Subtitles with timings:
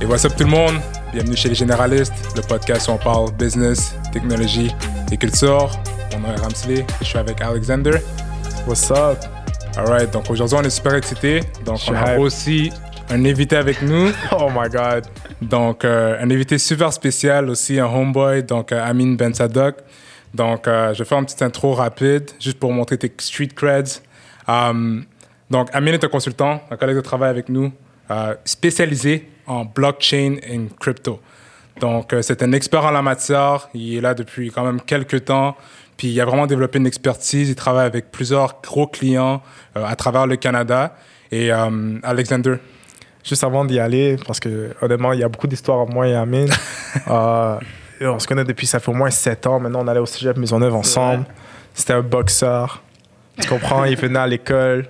[0.00, 0.74] Et what's up tout le monde?
[1.12, 4.74] Bienvenue chez les généralistes, le podcast où on parle business, technologie
[5.12, 5.70] et culture.
[6.12, 7.92] Mon nom est Ramsley, je suis avec Alexander.
[8.66, 9.18] What's up?
[9.76, 11.40] Alright, donc aujourd'hui on est super excités.
[11.64, 12.20] Donc Je on a hype.
[12.20, 12.72] aussi
[13.10, 14.10] un invité avec nous.
[14.32, 15.06] Oh my god.
[15.40, 19.76] Donc euh, un invité super spécial aussi, un homeboy, donc euh, Amin Ben Sadok.
[20.32, 24.00] Donc euh, je vais faire une petite intro rapide, juste pour montrer tes street creds.
[24.48, 25.04] Um,
[25.50, 27.72] donc Amin est un consultant, un collègue de travail avec nous,
[28.10, 31.20] euh, spécialisé en blockchain et crypto.
[31.80, 35.24] Donc euh, c'est un expert en la matière, il est là depuis quand même quelques
[35.24, 35.56] temps.
[35.96, 37.48] Puis il a vraiment développé une expertise.
[37.48, 39.42] Il travaille avec plusieurs gros clients
[39.76, 40.96] euh, à travers le Canada.
[41.30, 42.56] Et euh, Alexander,
[43.24, 46.14] Juste avant d'y aller, parce que honnêtement, il y a beaucoup d'histoires entre moi et
[46.14, 46.50] Amine.
[47.10, 47.58] Euh,
[48.00, 49.60] on se connaît depuis, ça fait au moins 7 ans.
[49.60, 51.24] Maintenant, on allait au cégep Maisonneuve ensemble.
[51.72, 52.82] C'était un boxeur.
[53.40, 53.84] Tu comprends?
[53.84, 54.86] il venait à l'école,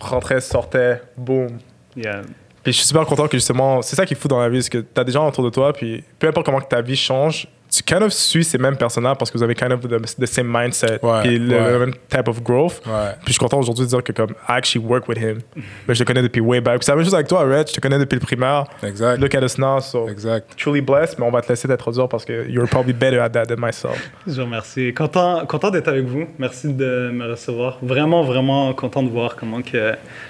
[0.00, 1.58] rentrait, sortait, boum.
[1.96, 2.22] Yeah.
[2.68, 4.62] Puis je suis super content que justement, c'est ça qui est fou dans la vie,
[4.62, 6.82] c'est que tu as des gens autour de toi, puis peu importe comment que ta
[6.82, 9.80] vie change, tu kind of suis ces mêmes personnages parce que vous avez kind of
[9.80, 11.72] the, the same mindset, Ouais, puis le, ouais.
[11.72, 12.80] le même type of growth.
[12.86, 13.12] Ouais.
[13.24, 15.38] Puis je suis content aujourd'hui de dire que comme I actually work with him.
[15.86, 16.82] Mais je le connais depuis way back.
[16.82, 17.68] C'est la même chose avec toi, Red.
[17.68, 18.64] Je te connais depuis le primaire.
[18.82, 19.20] exact.
[19.20, 20.56] Look at us now, so Exact.
[20.56, 21.18] truly blessed.
[21.18, 24.10] Mais on va te laisser t'introduire parce que you're probably better at that than myself.
[24.26, 24.92] Je vous remercie.
[24.94, 26.26] Content, content d'être avec vous.
[26.38, 27.78] Merci de me recevoir.
[27.82, 29.76] Vraiment, vraiment content de voir comment que,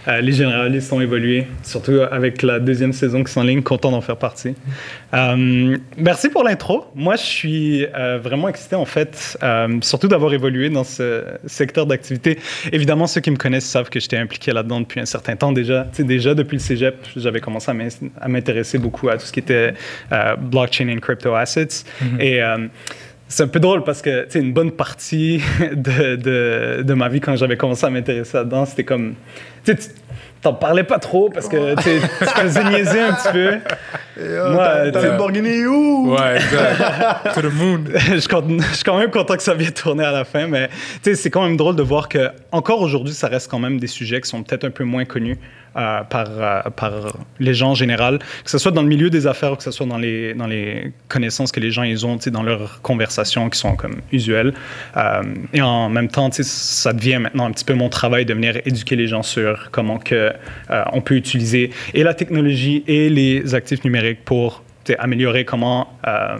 [0.08, 3.62] euh, les généralistes ont évolué, surtout avec la deuxième saison qui s'enligne.
[3.62, 4.54] Content d'en faire partie.
[5.14, 6.86] Euh, merci pour l'intro.
[6.94, 11.86] Moi, je suis euh, vraiment excité, en fait, euh, surtout d'avoir évolué dans ce secteur
[11.86, 12.38] d'activité.
[12.72, 15.86] Évidemment, ceux qui me connaissent savent que j'étais impliqué là-dedans depuis un certain temps déjà.
[15.92, 17.88] Tu sais, déjà, depuis le cégep, j'avais commencé à m'in-
[18.20, 19.74] à m'intéresser beaucoup à tout ce qui était
[20.12, 21.84] euh, blockchain and crypto assets.
[22.20, 22.66] Et euh,
[23.28, 25.40] c'est un peu drôle parce que, tu une bonne partie
[25.72, 29.14] de, de, de ma vie, quand j'avais commencé à m'intéresser là-dedans, c'était comme...
[29.64, 29.88] Tu sais, tu-
[30.40, 33.50] t'en parlais pas trop parce que tu faisais niaiser un petit peu.
[34.18, 36.14] Moi, t'as une Lamborghini où?
[36.14, 37.34] Ouais, exact.
[37.34, 37.84] to the moon.
[37.94, 40.46] je, suis content- je suis quand même content que ça vienne tourner à la fin,
[40.46, 40.74] mais tu
[41.10, 43.86] sais, c'est quand même drôle de voir que encore aujourd'hui, ça reste quand même des
[43.86, 45.38] sujets qui sont peut-être un peu moins connus
[45.76, 46.92] euh, par, euh, par
[47.38, 49.70] les gens en général, que ce soit dans le milieu des affaires ou que ce
[49.70, 52.80] soit dans les, dans les connaissances que les gens ils ont tu sais, dans leurs
[52.82, 54.54] conversations qui sont comme usuelles.
[54.96, 58.24] Euh, et en même temps, tu sais, ça devient maintenant un petit peu mon travail
[58.24, 60.32] de venir éduquer les gens sur comment que,
[60.70, 64.62] euh, on peut utiliser et la technologie et les actifs numériques pour
[64.98, 66.38] améliorer comment euh,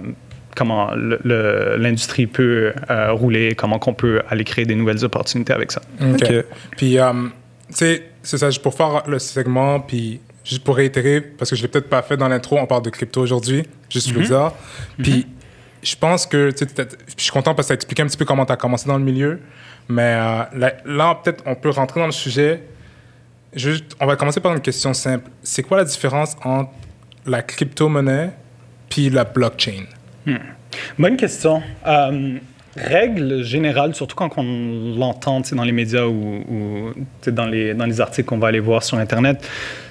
[0.57, 5.53] comment le- le- l'industrie peut euh, rouler, comment qu'on peut aller créer des nouvelles opportunités
[5.53, 5.81] avec ça.
[6.01, 6.45] OK.
[6.77, 7.13] Puis, euh,
[7.69, 11.57] tu sais, c'est ça, juste pour faire le segment, puis juste pour réitérer, parce que
[11.57, 14.53] je l'ai peut-être pas fait dans l'intro, on parle de crypto aujourd'hui, juste le dire.
[15.03, 15.27] Puis,
[15.83, 18.17] je pense que, tu sais, je suis content parce que tu as expliqué un petit
[18.17, 19.39] peu comment tu as commencé dans le milieu,
[19.89, 22.63] mais euh, là, là, peut-être, on peut rentrer dans le sujet.
[23.55, 25.31] Juste, on va commencer par une question simple.
[25.43, 26.71] C'est quoi la différence entre
[27.29, 28.31] la crypto-monnaie
[28.89, 29.85] puis la blockchain?
[30.99, 31.63] Bonne question.
[31.87, 32.39] Euh,
[32.77, 36.93] règle générale, surtout quand on l'entend dans les médias ou,
[37.27, 39.47] dans, les, dans les articles qu'on va aller voir sur Internet,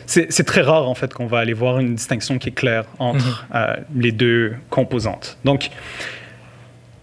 [0.05, 3.45] c'est très rare en fait qu'on va aller voir une distinction qui est claire entre
[3.53, 5.37] euh, les deux composantes.
[5.43, 5.69] Donc,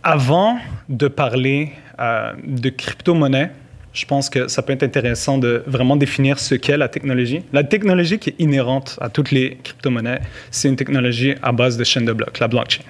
[0.02, 0.58] avant
[0.88, 3.50] de parler euh, de crypto-monnaie,
[3.94, 7.40] je pense que ça peut être intéressant de vraiment définir ce qu'est la technologie.
[7.52, 11.84] La technologie qui est inhérente à toutes les crypto-monnaies, c'est une technologie à base de
[11.84, 12.82] chaîne de blocs, la blockchain.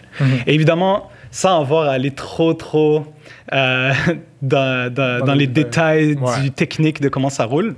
[0.46, 3.06] Et évidemment, sans avoir à aller trop, trop
[3.52, 3.92] euh,
[4.42, 6.40] dans, dans- Dans dans les détails Ouais.
[6.42, 7.74] du technique de comment ça roule,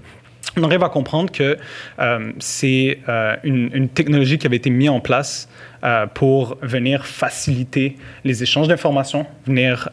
[0.57, 1.59] on arrive à comprendre que
[1.99, 5.49] euh, c'est euh, une, une technologie qui avait été mise en place
[5.85, 9.91] euh, pour venir faciliter les échanges d'informations, venir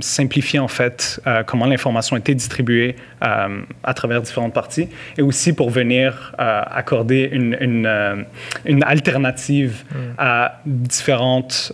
[0.00, 6.34] simplifier en fait comment l'information était distribuée à travers différentes parties, et aussi pour venir
[6.38, 8.26] accorder une, une,
[8.64, 9.84] une alternative
[10.18, 11.72] à différentes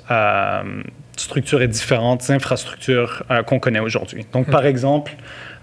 [1.17, 4.27] structures et différentes infrastructures qu'on connaît aujourd'hui.
[4.33, 5.12] Donc, par exemple,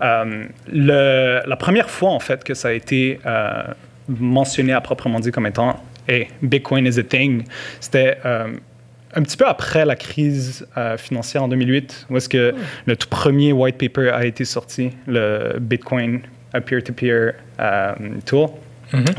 [0.02, 3.64] le- la première fois, en fait, que ça a été euh,
[4.08, 7.44] mentionné à proprement dit comme étant hey, Bitcoin is a thing,
[7.80, 8.48] c'était euh,
[9.16, 12.54] un petit peu après la crise euh, financière en 2008, où est-ce que
[12.86, 16.22] le tout premier white paper a été sorti, le Bitcoin
[16.66, 17.94] peer-to-peer euh,
[18.26, 18.48] tool.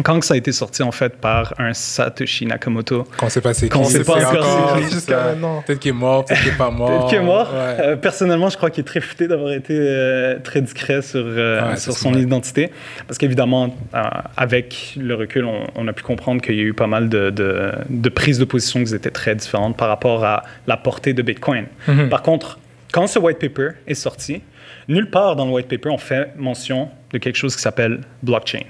[0.02, 3.66] Quand ça a été sorti, en fait, par un Satoshi Nakamoto, Qu'on sait pas c'est
[3.66, 3.70] qui.
[3.70, 4.78] Qu'on sait c'est pas encore.
[4.90, 5.62] Jusqu'à maintenant.
[5.66, 6.88] Peut-être qu'il est mort, peut-être qu'il est pas mort.
[6.88, 7.52] Peut-être qu'il est mort.
[7.52, 7.76] Ouais.
[7.80, 11.70] Euh, personnellement, je crois qu'il est très futé d'avoir été euh, très discret sur, euh,
[11.70, 12.22] Ouais, sur son vrai.
[12.22, 12.70] identité.
[13.06, 14.02] Parce qu'évidemment, euh,
[14.36, 17.30] avec le recul, on, on a pu comprendre qu'il y a eu pas mal de,
[17.30, 21.22] de, de prises de position qui étaient très différentes par rapport à la portée de
[21.22, 21.66] Bitcoin.
[21.88, 22.08] Mhm.
[22.08, 22.58] Par contre,
[22.92, 24.42] quand ce white paper est sorti,
[24.88, 28.60] nulle part dans le white paper on fait mention de quelque chose qui s'appelle blockchain.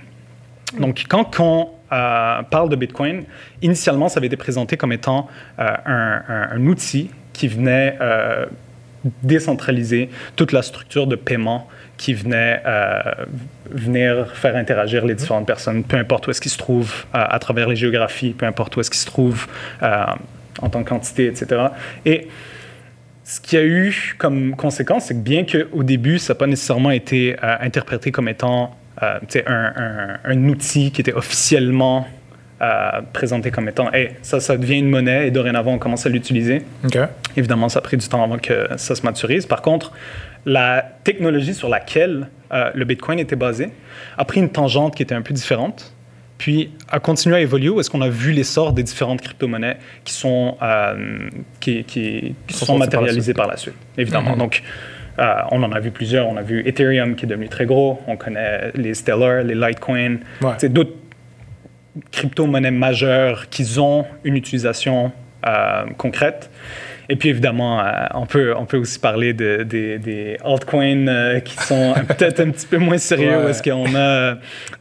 [0.78, 3.24] Donc, quand on euh, parle de Bitcoin,
[3.62, 5.28] initialement, ça avait été présenté comme étant
[5.58, 8.44] euh, un, un- un outil qui venait euh,
[9.22, 12.62] décentraliser toute la structure de paiement qui venait
[13.70, 17.68] venir faire interagir les différentes personnes, peu importe où est-ce qu'ils se trouvent à travers
[17.68, 19.48] les géographies, peu importe où est-ce qu'ils se trouvent
[19.82, 21.66] en tant qu'entité, etc.
[22.04, 22.28] Et
[23.24, 26.46] ce qu'il y a eu comme conséquence, c'est que bien qu'au début, ça n'a pas
[26.46, 32.06] nécessairement été interprété comme étant euh, un, un- un outil qui était officiellement
[32.60, 36.08] euh, présenté comme étant hey, ça, ça devient une monnaie et dorénavant, on commence à
[36.08, 36.62] l'utiliser.
[37.36, 39.46] Évidemment, ça a pris du temps avant que ça se maturise.
[39.46, 39.92] Par contre,
[40.44, 43.70] la technologie sur laquelle euh, le Bitcoin était basé
[44.16, 45.94] a pris une tangente qui était un peu différente,
[46.38, 50.12] puis a continué à évoluer où est-ce qu'on a vu l'essor des différentes crypto-monnaies qui
[50.14, 51.28] sont, euh,
[51.60, 53.36] qui, qui- qui Sont par la matérialisées suite.
[53.36, 54.36] par la suite, évidemment.
[54.36, 54.62] Donc,
[55.18, 56.28] euh, on en a vu plusieurs.
[56.28, 58.00] On a vu Ethereum qui est devenu très gros.
[58.06, 60.18] On connaît les Stellar, les Litecoin.
[60.42, 60.52] Ouais.
[60.58, 60.92] C'est d'autres
[62.12, 65.12] crypto-monnaies majeures qui ont une utilisation
[65.46, 66.50] euh, concrète.
[67.10, 67.84] Et puis évidemment, euh,
[68.14, 72.50] on, peut, on peut aussi parler de- des- des altcoins euh, qui sont peut-être un
[72.50, 73.50] petit peu moins sérieux, Ouais.
[73.50, 74.34] est-ce qu'on a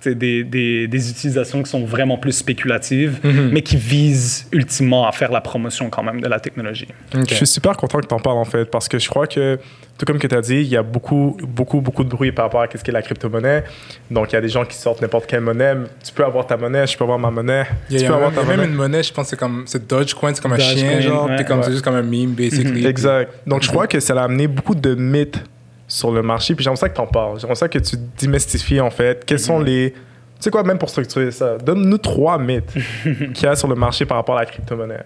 [0.05, 3.51] des, des- des utilisations qui sont vraiment plus spéculatives, Mhm.
[3.53, 6.89] mais qui visent ultimement à faire la promotion quand même de la technologie.
[7.29, 9.57] Je suis super content que tu en parles en fait, parce que je crois que,
[9.97, 12.45] tout comme que tu as dit, il y a beaucoup, beaucoup, beaucoup de bruit par
[12.45, 13.63] rapport à ce qu'est la crypto-monnaie.
[14.11, 15.73] Donc, il y a des gens qui sortent n'importe quelle monnaie.
[16.05, 17.65] Tu peux avoir ta monnaie, je peux avoir ma monnaie.
[17.89, 18.71] Il y a, tu peux a avoir même, ta a même monnaie.
[18.71, 21.25] une monnaie, je pense que c'est comme c'est Dogecoin, c'est comme un Dogecoin, chien, genre.
[21.25, 21.43] ouais.
[21.45, 21.63] comme Ouais.
[21.65, 22.85] c'est juste comme un meme, basically.
[22.85, 23.31] Exact.
[23.47, 25.43] Donc, je crois que ça a amené beaucoup de mythes
[25.87, 26.53] sur le marché.
[26.53, 27.39] Puis, j'aimerais ça que tu en parles.
[27.39, 29.25] J'aimerais ça que tu démystifies, en fait.
[29.25, 29.91] Quels sont les.
[29.91, 29.97] Tu
[30.43, 32.71] sais quoi, même pour structurer ça, donne-nous trois mythes
[33.33, 35.01] qu'il y a sur le marché par rapport à la crypto-monnaie.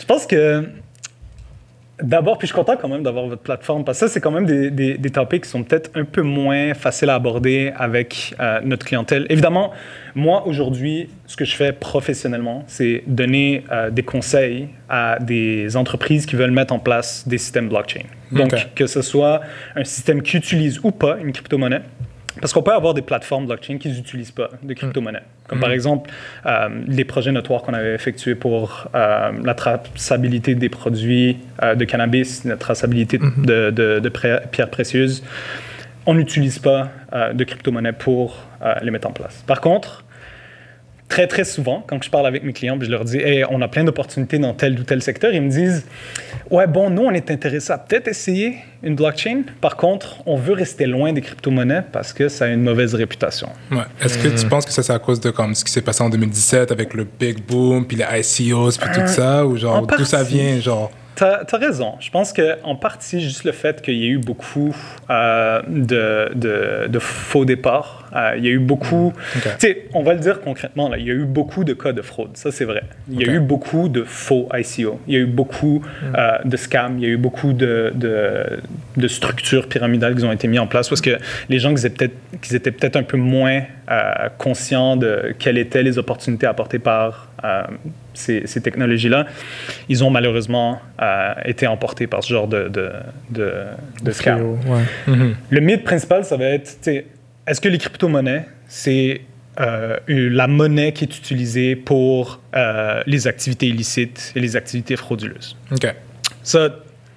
[0.00, 0.64] Je pense que
[2.02, 4.30] d'abord, puis je suis content quand même d'avoir votre plateforme, parce que ça, c'est quand
[4.30, 8.34] même des, des, des topics qui sont peut-être un peu moins faciles à aborder avec
[8.40, 9.26] euh, notre clientèle.
[9.30, 9.72] Évidemment,
[10.14, 16.26] moi, aujourd'hui, ce que je fais professionnellement, c'est donner euh, des conseils à des entreprises
[16.26, 18.02] qui veulent mettre en place des systèmes blockchain.
[18.30, 19.42] Donc, que ce soit
[19.76, 21.82] un système qui utilise ou pas une crypto-monnaie,
[22.40, 25.22] parce qu'on peut avoir des plateformes blockchain qui n'utilisent pas de crypto-monnaie.
[25.48, 26.10] Comme par exemple,
[26.46, 31.84] euh, les projets notoires qu'on avait effectués pour euh, la traçabilité des produits euh, de
[31.84, 35.22] cannabis, la traçabilité de, de- de pré- pierres précieuses.
[36.06, 36.88] On n'utilise pas
[37.34, 38.38] de crypto-monnaie pour
[38.82, 39.44] les mettre en place.
[39.46, 40.04] Par contre,
[41.12, 43.60] très, très souvent, quand je parle avec mes clients, puis je leur dis Hey, on
[43.60, 45.84] a plein d'opportunités dans tel ou tel secteur, ils me disent
[46.50, 49.42] Ouais, bon, nous, on est intéressé à peut-être essayer une blockchain.
[49.60, 53.48] Par contre, on veut rester loin des crypto-monnaies parce que ça a une mauvaise réputation.
[53.70, 53.78] Ouais.
[54.02, 56.02] Est-ce que tu penses que ça, c'est à cause de comme ce qui s'est passé
[56.02, 59.86] en 2017 avec le Big Boom, puis les ICOs, puis tout ça, ou en genre,
[59.86, 60.90] d'où ça vient, genre?
[61.14, 61.96] T'as as raison.
[62.00, 64.74] Je pense qu'en partie, juste le fait qu'il y ait eu beaucoup
[65.10, 69.12] euh, de, de- de faux départs, euh, il y a eu beaucoup.
[69.36, 69.42] Ok.
[69.42, 71.92] Tu sais, on va le dire concrètement, là, il y a eu beaucoup de cas
[71.92, 72.36] de fraude.
[72.36, 72.82] Ça, c'est vrai.
[73.10, 75.00] Il y a eu beaucoup de faux ICO.
[75.06, 75.82] Il y a eu beaucoup
[76.14, 76.98] euh, de scams.
[76.98, 78.60] Il y a eu beaucoup de, de,
[78.96, 81.18] de structures pyramidales qui ont été mises en place parce que
[81.48, 86.46] les gens qui étaient peut-être un peu moins euh, conscients de quelles étaient les opportunités
[86.46, 87.28] apportées par
[88.14, 89.26] ces, ces technologies-là,
[89.88, 90.80] ils ont malheureusement
[91.44, 92.90] été emportés par ce genre de, de,
[93.30, 93.52] de,
[94.04, 94.36] de scam.
[94.38, 94.82] Fléau, ouais.
[95.12, 95.34] Mhm.
[95.50, 96.78] Le mythe principal, ça va être,
[97.46, 99.22] est-ce que les crypto-monnaies, c'est
[99.60, 105.56] euh, la monnaie qui est utilisée pour euh, les activités illicites et les activités frauduleuses?
[105.70, 105.94] OK.
[106.42, 106.70] Ça,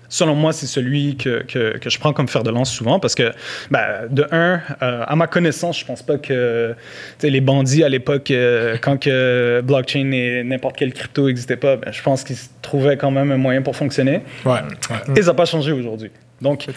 [0.10, 3.16] selon moi, c'est celui que, que, que je prends comme fer de lance souvent parce
[3.16, 3.32] que,
[3.72, 6.76] ben, de un, euh, à ma connaissance, je pense pas que
[7.22, 11.92] les bandits à l'époque, euh, quand que blockchain et n'importe quelle crypto n'existait pas, ben,
[11.92, 14.22] je pense qu'ils trouvaient quand même un moyen pour fonctionner.
[14.46, 14.54] Ouais.
[14.54, 15.18] ouais.
[15.18, 16.12] Et ça n'a pas changé aujourd'hui.
[16.42, 16.68] Donc.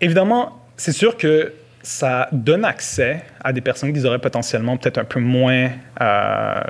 [0.00, 5.04] Évidemment, c'est sûr que ça donne accès à des personnes qui auraient potentiellement peut-être un
[5.04, 5.70] peu moins
[6.00, 6.60] euh,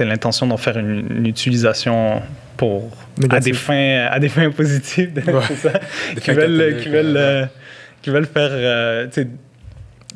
[0.00, 2.20] l'intention d'en faire une, une utilisation
[2.56, 2.90] pour
[3.30, 5.32] à des fins à des fins positives, Ouais.
[5.48, 5.72] c'est ça,
[6.14, 7.46] Des qui fins veulent qui veulent euh,
[8.02, 9.06] qui veulent faire euh,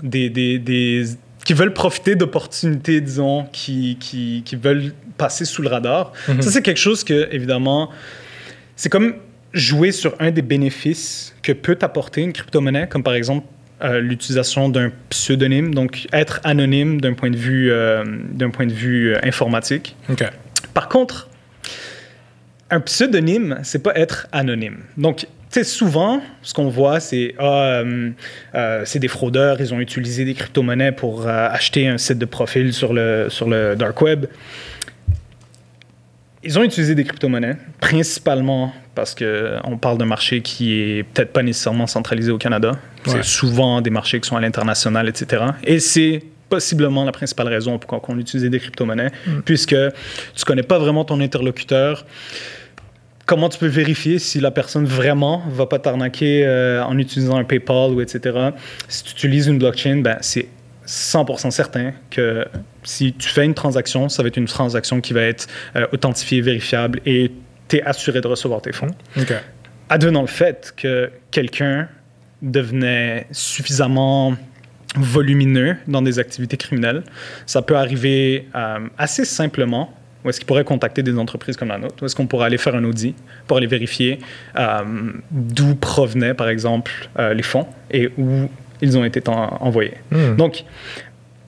[0.02, 1.04] des, des, des
[1.44, 6.12] qui veulent profiter d'opportunités, disons, qui, qui, qui veulent passer sous le radar.
[6.26, 6.40] Mhm.
[6.40, 7.90] Ça, c'est quelque chose que, évidemment,
[8.76, 9.16] c'est comme
[9.52, 13.46] jouer sur un des bénéfices que peut apporter une crypto-monnaie, comme par exemple
[13.84, 18.72] euh, l'utilisation d'un pseudonyme, donc être anonyme d'un point de vue, euh, d'un point de
[18.72, 19.96] vue euh, informatique.
[20.72, 21.28] Par contre,
[22.70, 24.78] un pseudonyme, c'est pas être anonyme.
[24.96, 25.26] Donc,
[25.62, 28.10] souvent, ce qu'on voit, c'est ah, euh,
[28.54, 32.24] euh, c'est des fraudeurs, ils ont utilisé des crypto-monnaies pour euh, acheter un site de
[32.24, 34.26] profil sur le, sur le dark web.
[36.44, 41.42] Ils ont utilisé des crypto-monnaies, principalement parce qu'on parle d'un marché qui est peut-être pas
[41.42, 42.72] nécessairement centralisé au Canada.
[43.06, 43.14] Ouais.
[43.14, 45.42] C'est souvent des marchés qui sont à l'international, etc.
[45.64, 49.10] Et c'est possiblement la principale raison pourquoi on utilisait des crypto-monnaies,
[49.44, 52.04] puisque tu ne connais pas vraiment ton interlocuteur.
[53.26, 57.44] Comment tu peux vérifier si la personne vraiment va pas t'arnaquer euh, en utilisant un
[57.44, 58.50] PayPal ou etc.
[58.86, 60.46] Si tu utilises une blockchain, ben, c'est
[60.86, 62.44] 100% certain que
[62.82, 66.40] si tu fais une transaction, ça va être une transaction qui va être euh, authentifiée,
[66.40, 67.32] vérifiable et
[67.68, 68.90] tu es assuré de recevoir tes fonds.
[69.16, 69.32] OK.
[69.88, 71.88] Advenant le fait que quelqu'un
[72.42, 74.34] devenait suffisamment
[74.96, 77.02] volumineux dans des activités criminelles,
[77.46, 79.92] ça peut arriver euh, assez simplement.
[80.24, 82.02] Où est-ce qu'il pourrait contacter des entreprises comme la nôtre?
[82.02, 83.14] Où est-ce qu'on pourrait aller faire un audit
[83.46, 84.18] pour aller vérifier
[84.56, 88.48] euh, d'où provenaient, par exemple, euh, les fonds et où
[88.84, 89.94] ils ont été en- envoyés.
[90.10, 90.36] Hmm.
[90.36, 90.64] Donc,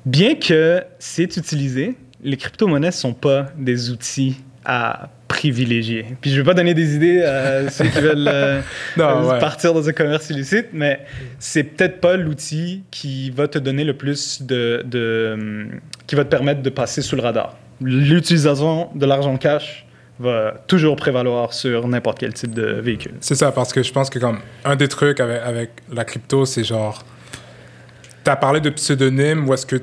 [0.05, 6.07] bien que c'est utilisé, les crypto-monnaies ne sont pas des outils à privilégier.
[6.21, 8.61] Puis je ne vais pas donner des idées à ceux qui veulent euh,
[8.97, 9.39] Non, euh, ouais.
[9.39, 11.01] partir dans un commerce illicite, mais
[11.39, 15.67] c'est peut-être pas l'outil qui va te donner le plus de, de,
[16.07, 17.57] qui va te permettre de passer sous le radar.
[17.81, 19.85] L'utilisation de l'argent cash
[20.19, 23.13] va toujours prévaloir sur n'importe quel type de véhicule.
[23.21, 26.47] C'est ça, parce que je pense que comme un des trucs avec, avec la crypto,
[26.47, 27.05] c'est genre,
[28.27, 29.77] tu as parlé de pseudonyme où est-ce que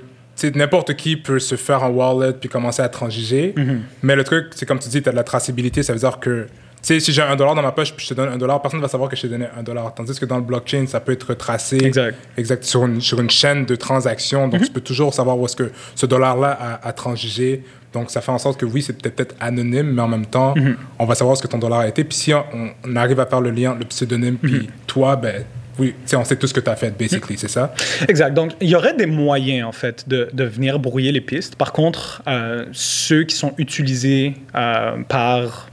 [0.55, 3.55] n'importe qui peut se faire un wallet puis commencer à transiger.
[4.01, 6.19] Mais le truc, c'est comme tu dis, tu as de la traçabilité, ça veut dire
[6.19, 6.47] que,
[6.81, 8.81] si j'ai un dollar dans ma poche puis je te donne un dollar, personne ne
[8.81, 9.93] va savoir que je t'ai donné un dollar.
[9.95, 12.17] Tandis que dans le blockchain, ça peut être tracé Exact.
[12.35, 14.49] exact, sur, une, sur une chaîne de transactions.
[14.49, 17.63] Donc, tu peux toujours savoir où est-ce que ce dollar-là a, a transigé.
[17.93, 20.53] Donc, ça fait en sorte que oui, c'est peut-être anonyme, mais en même temps,
[20.99, 22.03] on va savoir ce que ton dollar a été.
[22.03, 22.43] Puis si on,
[22.85, 25.45] on arrive à faire le lien, le pseudonyme, puis toi, ben
[25.79, 27.73] oui, on sait tout ce que tu as fait, basically, c'est ça?
[28.07, 28.33] Exact.
[28.33, 31.55] Donc, il y aurait des moyens, en fait, de, de venir brouiller les pistes.
[31.55, 35.69] Par contre, euh, ceux qui sont utilisés euh, par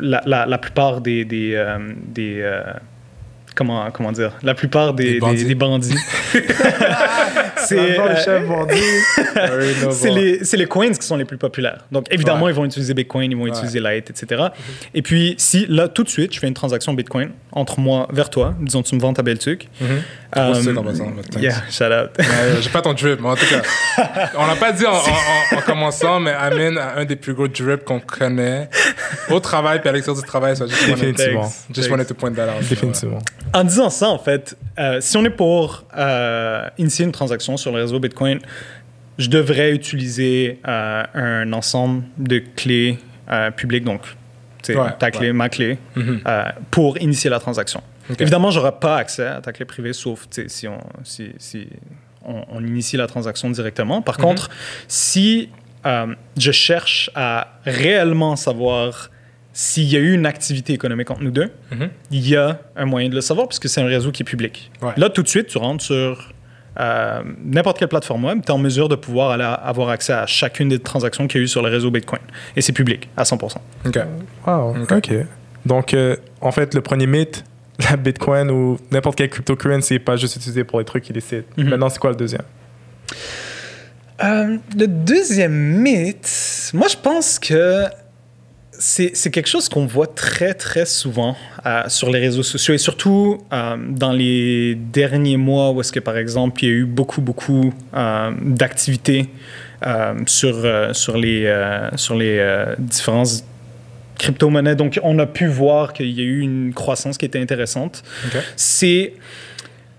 [0.00, 1.24] la, la- plupart des...
[1.24, 1.78] des, euh,
[3.54, 4.32] comment, comment dire?
[4.42, 5.42] La plupart des, Des bandits.
[5.42, 5.94] des- des bandits.
[7.56, 9.90] c'est les euh, chefs bandits.
[9.92, 11.84] c'est les, c'est les coins qui sont les plus populaires.
[11.92, 12.52] Donc, évidemment, Ouais.
[12.52, 14.44] ils vont utiliser Bitcoin, ils vont utiliser Lite, etc.
[14.92, 18.30] Et puis, si là, tout de suite, je fais une transaction Bitcoin entre moi vers
[18.30, 19.68] toi, disons, tu me vends ta belle tuque.
[20.32, 21.42] Passant, mais thanks.
[21.42, 22.10] yeah, shout out.
[22.18, 22.26] Ouais,
[22.60, 23.62] J'ai pas ton drip, mais en tout cas,
[24.36, 27.34] on l'a pas dit en, en- en- en commençant, mais Amin a un des plus
[27.34, 28.68] gros drips qu'on connaît
[29.30, 30.56] au travail puis à l'extérieur du travail.
[30.56, 31.52] So I just wanted- Définitivement.
[31.72, 32.68] Just wanted to point that out.
[32.68, 33.20] Définitivement.
[33.54, 37.72] En disant ça, en fait, euh, si on est pour euh, initier une transaction sur
[37.72, 38.40] le réseau Bitcoin,
[39.18, 42.98] je devrais utiliser euh, un ensemble de clés
[43.56, 44.02] publiques, donc
[44.68, 45.32] Ouais, ta clé, ouais.
[45.34, 46.20] ma clé, Mhm.
[46.70, 47.82] pour initier la transaction.
[48.18, 51.68] Évidemment, je n'aurai pas accès à ta clé privée, sauf si, on, si, si
[52.24, 54.02] on, on initie la transaction directement.
[54.02, 54.24] Par Mhm.
[54.24, 54.50] contre,
[54.88, 55.50] si
[55.84, 59.10] je cherche à réellement savoir
[59.56, 61.88] s'il y a eu une activité économique entre nous deux, Mhm.
[62.10, 64.70] il y a un moyen de le savoir puisque c'est un réseau qui est public.
[64.82, 64.92] Ouais.
[64.98, 66.30] Là, tout de suite, tu rentres sur
[66.80, 70.26] euh, n'importe quelle plateforme web, tu es en mesure de pouvoir aller avoir accès à
[70.26, 72.20] chacune des transactions qu'il y a eu sur le réseau Bitcoin.
[72.56, 73.60] Et c'est public, à 100%.
[73.86, 73.98] OK.
[74.44, 74.92] Wow, Ok.
[74.92, 75.12] OK.
[75.64, 77.44] Donc, euh, en fait, le premier mythe,
[77.90, 81.46] la Bitcoin ou n'importe quelle cryptocurrency n'est pas juste utilisé pour les trucs illicites.
[81.56, 81.68] Mhm.
[81.68, 82.42] Maintenant, c'est quoi le deuxième?
[84.22, 87.84] Euh, le deuxième mythe, moi je pense que
[88.78, 93.42] c'est quelque chose qu'on voit très très souvent euh, sur les réseaux sociaux et surtout
[93.52, 97.20] euh, dans les derniers mois où est-ce que par exemple il y a eu beaucoup
[97.20, 99.28] beaucoup euh, d'activités
[99.86, 101.52] euh, sur, sur les,
[101.96, 103.44] sur les différentes
[104.18, 104.76] crypto-monnaies.
[104.76, 108.02] Donc on a pu voir qu'il y a eu une croissance qui était intéressante
[108.56, 109.14] c'est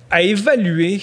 [0.09, 1.01] à évaluer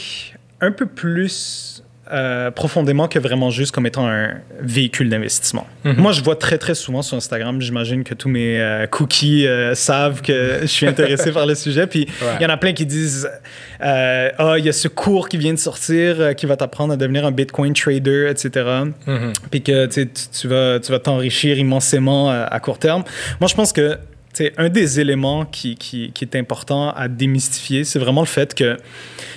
[0.60, 1.71] un peu plus
[2.12, 5.66] euh, profondément que vraiment juste comme étant un véhicule d'investissement.
[5.84, 5.94] Mhm.
[5.96, 9.74] Moi, je vois très, très souvent sur Instagram, j'imagine que tous mes euh, cookies euh,
[9.74, 11.86] savent que je suis intéressé par le sujet.
[11.86, 12.42] Puis il Ouais.
[12.42, 13.28] y en a plein qui disent
[13.80, 17.26] Ah, il y a ce cours qui vient de sortir qui va t'apprendre à devenir
[17.26, 18.66] un Bitcoin trader, etc
[19.06, 19.32] Mhm.
[19.50, 23.02] puis que tu, tu- vas, tu vas t'enrichir immensément à, à court terme.
[23.40, 23.96] Moi, je pense que
[24.32, 28.26] tu sais, un des éléments qui, qui, qui est important à démystifier, c'est vraiment le
[28.26, 28.76] fait que,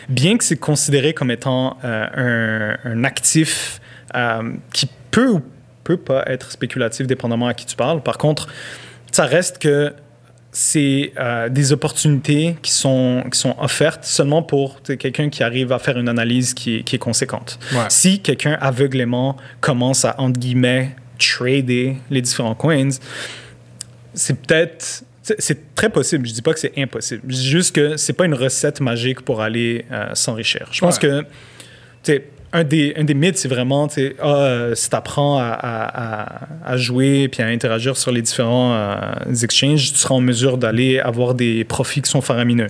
[0.07, 3.81] bien que c'est considéré comme étant euh, un, un actif
[4.15, 5.41] euh, qui peut ou
[5.83, 8.47] peut pas être spéculatif, dépendamment à qui tu parles, par contre,
[9.11, 9.93] ça reste que
[10.51, 15.79] c'est euh, des opportunités qui sont, qui sont offertes seulement pour quelqu'un qui arrive à
[15.79, 17.59] faire une analyse qui est, qui est conséquente.
[17.73, 17.85] Ouais.
[17.89, 22.89] Si quelqu'un aveuglément commence à, entre guillemets, trader les différents coins,
[24.15, 25.03] c'est peut-être.
[25.39, 26.27] c'est- très possible.
[26.27, 27.21] Je dis pas que c'est impossible.
[27.27, 30.67] Je dis juste que c'est pas une recette magique pour aller euh, s'enrichir.
[30.71, 31.01] Je pense Ouais.
[31.01, 31.27] que, tu
[32.03, 35.37] sais, un des, un des mythes, c'est vraiment, tu sais, ah, euh, si tu apprends
[35.39, 38.95] à, à- à- à jouer puis à interagir sur les différents euh,
[39.43, 42.69] exchanges, tu seras en mesure d'aller avoir des profits qui sont faramineux.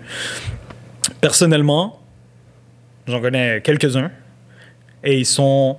[1.21, 1.99] Personnellement,
[3.07, 4.11] j'en connais quelques-uns.
[5.03, 5.77] et ils sont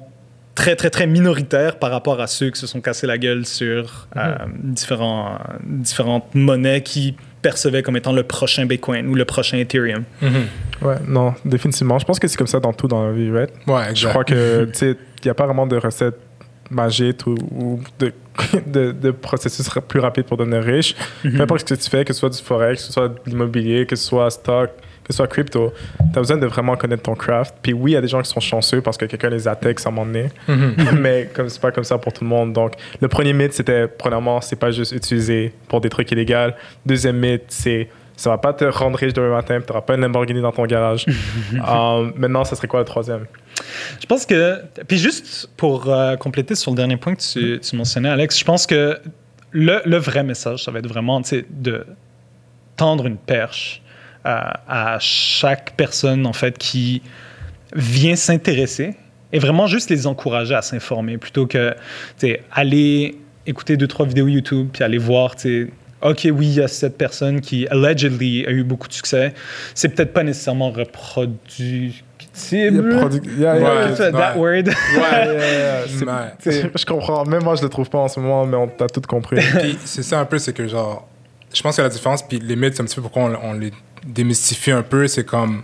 [0.57, 4.09] très, très, très minoritaires par rapport à ceux qui se sont cassés la gueule sur
[4.17, 4.35] euh,
[4.65, 10.03] différents, différentes monnaies qui percevaient comme étant le prochain Bitcoin ou le prochain Ethereum.
[10.83, 11.99] Ouais, non, définitivement.
[12.01, 13.51] Je pense que c'est comme ça dans tout dans la vie, right?
[13.69, 14.09] Ouais, Je exact.
[14.11, 16.17] crois que, tu sais, il n'y a pas vraiment de recette
[16.71, 18.13] magique ou, ou de,
[18.67, 20.97] de, de processus plus rapide pour devenir riche.
[21.23, 23.17] Peu importe ce que tu fais, que ce soit du forex, que ce soit de
[23.27, 24.71] l'immobilier, que ce soit stock,
[25.07, 25.73] que ce soit crypto,
[26.13, 27.55] tu as besoin de vraiment connaître ton craft.
[27.63, 29.79] Puis oui, il y a des gens qui sont chanceux parce que quelqu'un les attaque
[29.85, 30.31] à un moment donné,
[31.01, 32.53] mais comme c'est pas comme ça pour tout le monde.
[32.53, 36.53] Donc, le premier mythe, c'était, premièrement, c'est pas juste utilisé pour des trucs illégaux.
[36.85, 40.01] Deuxième mythe, c'est ça va pas te rendre riche demain matin, tu n'auras pas une
[40.01, 41.07] Lamborghini dans ton garage.
[41.55, 43.27] Euh, maintenant, ça serait quoi le troisième?
[44.01, 44.61] Je pense que.
[44.89, 48.45] Puis juste pour euh, compléter sur le dernier point que tu, tu mentionnais, Alex, je
[48.45, 48.99] pense que
[49.53, 51.87] le, le vrai message, ça va être vraiment de
[52.77, 53.83] tendre une perche
[54.26, 57.02] euh, à chaque personne, en fait, qui
[57.75, 58.95] vient s'intéresser
[59.33, 61.75] et vraiment juste les encourager à s'informer plutôt que
[62.52, 65.35] aller écouter deux, trois vidéos YouTube puis aller voir,
[66.02, 69.33] OK, oui, il y a cette personne qui, allegedly, a eu beaucoup de succès.
[69.75, 71.95] C'est peut-être pas nécessairement reproductible.
[72.37, 74.11] Produ- Yeah, yeah, yeah.
[74.12, 74.62] That ouais.
[74.62, 74.68] word.
[74.68, 75.85] Ouais,
[76.76, 77.25] Je comprends.
[77.25, 79.37] Même moi, je le trouve pas en ce moment, mais on t'a tout compris.
[79.37, 81.09] Puis c'est ça un peu, c'est que genre,
[81.55, 83.53] je pense que la différence, puis les mythes, c'est un petit peu pourquoi on, on
[83.55, 83.73] les
[84.07, 85.62] démystifie un peu, c'est comme,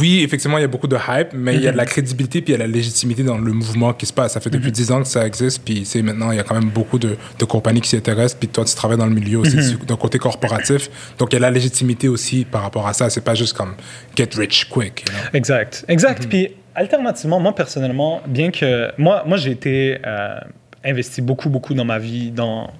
[0.00, 2.40] oui, effectivement, il y a beaucoup de hype, mais il y a de la crédibilité,
[2.40, 4.32] puis il y a la légitimité dans le mouvement qui se passe.
[4.32, 6.54] Ça fait depuis 10 ans que ça existe, puis c'est maintenant, il y a quand
[6.58, 9.40] même beaucoup de, de compagnies qui s'y intéressent, puis toi, tu travailles dans le milieu
[9.40, 10.88] aussi, du- d'un côté corporatif.
[11.18, 13.10] Donc, il y a la légitimité aussi par rapport à ça.
[13.10, 13.74] C'est pas juste comme
[14.16, 15.04] get rich quick.
[15.06, 15.28] you know?
[15.34, 16.28] Exact, exact.
[16.28, 20.38] Puis alternativement, moi personnellement, bien que moi, moi j'ai été euh,
[20.82, 22.72] investi beaucoup, beaucoup dans ma vie dans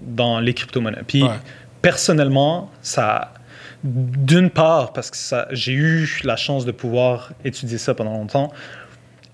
[0.00, 1.02] dans les crypto-monnaies.
[1.06, 1.30] Puis Ouais.
[1.82, 3.32] personnellement, ça
[3.82, 8.52] d'une part parce que ça j'ai eu la chance de pouvoir étudier ça pendant longtemps,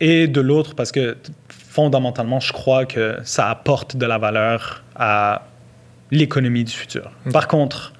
[0.01, 1.17] et de l'autre parce que
[1.49, 5.47] fondamentalement, je crois que ça apporte de la valeur à
[6.11, 7.11] l'économie du futur.
[7.33, 7.93] Par contre,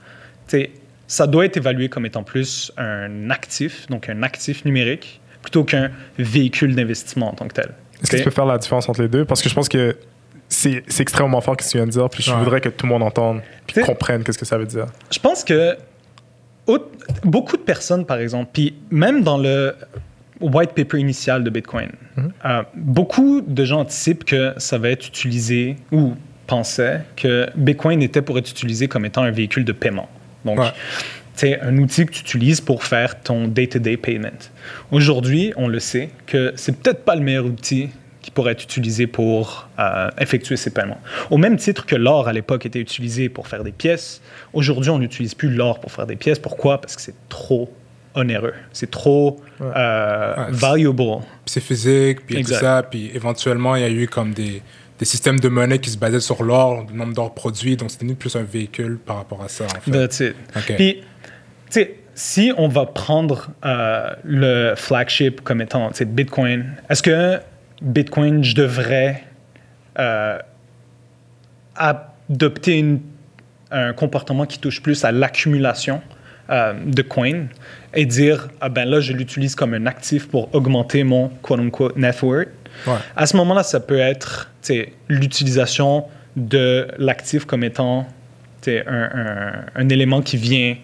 [1.09, 5.91] ça doit être évalué comme étant plus un actif, donc un actif numérique, plutôt qu'un
[6.19, 7.71] véhicule d'investissement en tant que tel.
[8.03, 8.23] Est-ce que Ok?
[8.23, 9.25] tu peux faire la différence entre les deux?
[9.25, 9.97] Parce que je pense que
[10.49, 12.39] c'est extrêmement fort ce que tu viens de dire, puis je Ouais.
[12.39, 14.87] voudrais que tout le monde entende, puis comprenne qu'est-ce que ça veut dire.
[15.11, 15.77] Je pense que
[16.67, 16.79] au-
[17.25, 19.75] beaucoup de personnes, par exemple, puis même dans le
[20.41, 21.91] white paper initial de Bitcoin,
[22.45, 26.15] euh, beaucoup de gens anticipent que ça va être utilisé ou
[26.47, 30.09] pensaient que Bitcoin était pour être utilisé comme étant un véhicule de paiement.
[30.45, 30.71] Donc, Ouais.
[31.35, 34.39] c'est un outil que tu utilises pour faire ton day-to-day payment.
[34.93, 37.91] Aujourd'hui, on le sait que c'est peut-être pas le meilleur outil
[38.27, 41.01] qui pourrait être utilisé pour euh, effectuer ces paiements.
[41.31, 44.21] Au même titre que l'or à l'époque était utilisé pour faire des pièces,
[44.53, 46.41] aujourd'hui on n'utilise plus l'or pour faire des pièces.
[46.41, 46.81] Pourquoi?
[46.81, 47.73] Parce que c'est trop
[48.17, 49.67] onéreux, c'est trop Ouais.
[49.77, 51.23] euh, Ouais, valuable.
[51.45, 52.57] C'est physique, puis Exact.
[52.59, 52.83] tout ça.
[52.83, 54.61] Puis éventuellement, il y a eu comme des,
[54.99, 57.77] des systèmes de monnaie qui se basaient sur l'or, le nombre d'or produits.
[57.77, 59.91] Donc, c'était plus un véhicule par rapport à ça, en fait.
[59.93, 60.35] That's it.
[60.57, 60.75] Ok.
[60.77, 61.05] Puis, tu
[61.71, 67.39] sais, si on va prendre euh, le flagship comme étant Bitcoin, est-ce que
[67.83, 69.23] Bitcoin, je devrais
[69.99, 70.39] euh,
[71.75, 73.01] adopter une-
[73.71, 76.01] un comportement qui touche plus à l'accumulation
[76.49, 77.47] euh, de coins
[77.93, 82.23] et dire, ah ben là, je l'utilise comme un actif pour augmenter mon quote-unquote net
[82.23, 82.49] worth?
[82.87, 82.95] Ouais.
[83.17, 84.51] À ce moment-là, ça peut être
[85.09, 86.05] l'utilisation
[86.37, 88.07] de l'actif comme étant
[88.67, 90.77] un élément qui vient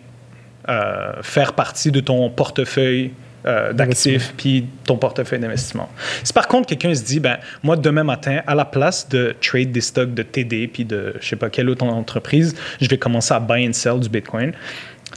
[0.68, 3.12] euh, faire partie de ton portefeuille
[3.44, 5.88] euh, d'actifs puis ton portefeuille d'investissement.
[6.22, 9.72] Si par contre quelqu'un se dit, ben moi demain matin, à la place de trade
[9.72, 13.34] des stocks de TD puis de je sais pas quelle autre entreprise, je vais commencer
[13.34, 14.52] à buy and sell du Bitcoin.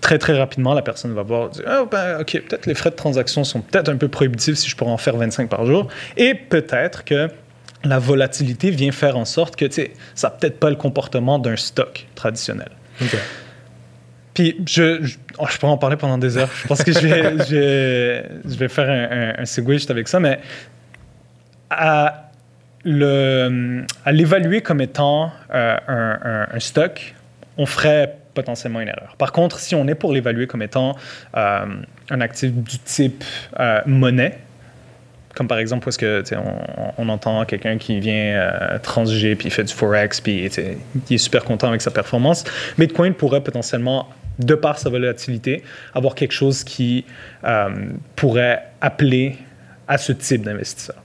[0.02, 2.96] Très très rapidement, la personne va voir, dire, Ah, ben, ok, peut-être les frais de
[2.96, 6.34] transaction sont peut-être un peu prohibitifs si je pourrais en faire 25 par jour, et
[6.34, 7.30] peut-être que
[7.84, 9.66] la volatilité vient faire en sorte que
[10.16, 12.70] ça n'a peut-être pas le comportement d'un stock traditionnel.
[13.02, 13.16] OK.
[14.36, 16.52] Puis je, je, oh, je pourrais en parler pendant des heures.
[16.62, 19.45] Je pense que je vais, je vais, je vais faire un, un, un
[19.89, 20.39] avec ça, mais
[21.71, 22.30] à
[22.84, 26.19] le- à l'évaluer comme étant euh, un,
[26.54, 27.15] un- stock,
[27.58, 29.15] on ferait potentiellement une erreur.
[29.17, 30.95] Par contre, si on est pour l'évaluer comme étant
[31.36, 31.65] euh,
[32.12, 33.24] un actif du type
[33.60, 34.38] euh, monnaie,
[35.34, 39.63] comme par exemple, est-ce que on, on entend quelqu'un qui vient transiger puis il fait
[39.63, 40.45] du forex puis
[41.10, 42.43] il est super content avec sa performance.
[42.78, 44.08] Bitcoin pourrait potentiellement,
[44.39, 47.06] de par sa volatilité, avoir quelque chose qui
[47.43, 47.69] euh,
[48.15, 49.38] pourrait appeler
[49.88, 50.98] à ce type d'investisseur.